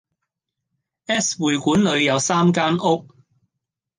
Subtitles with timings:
[1.05, 3.07] S 會館裏有三間屋，